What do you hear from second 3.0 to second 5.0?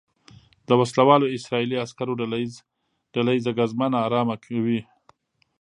ډله ییزه ګزمه نا ارامه کوي.